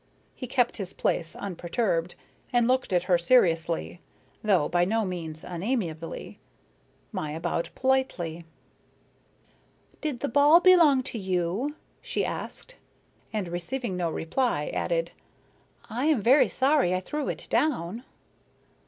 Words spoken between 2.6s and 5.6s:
looked at her seriously, though by no means